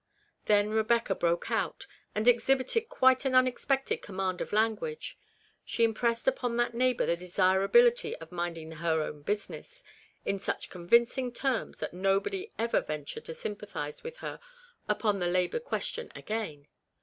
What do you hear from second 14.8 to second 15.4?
upon the